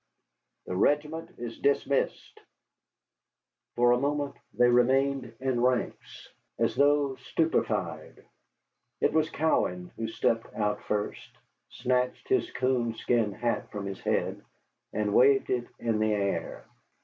[0.65, 2.39] The regiment is dismissed."
[3.75, 6.27] For a moment they remained in ranks,
[6.57, 8.25] as though stupefied.
[8.99, 11.37] It was Cowan who stepped out first,
[11.69, 14.41] snatched his coonskin hat from his head,
[14.91, 16.65] and waved it in the air.